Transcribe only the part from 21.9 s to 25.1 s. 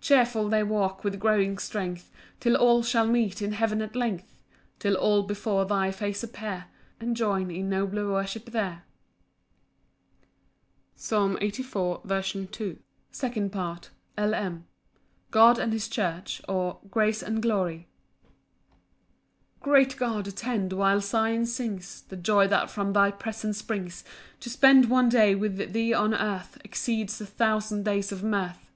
The joy that from thy presence springs To spend one